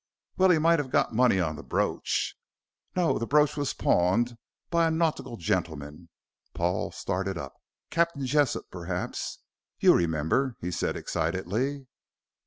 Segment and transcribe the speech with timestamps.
[0.35, 2.35] "Well, he might have got money on the brooch."
[2.95, 3.19] "No.
[3.19, 4.35] The brooch was pawned
[4.71, 6.09] by a nautical gentleman."
[6.55, 7.53] Paul started up.
[7.91, 9.43] "Captain Jessop, perhaps.
[9.79, 11.85] You remember?" he said excitedly.